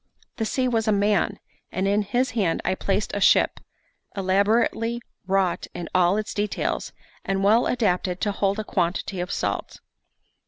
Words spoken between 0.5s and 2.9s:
was a man, and in his hand I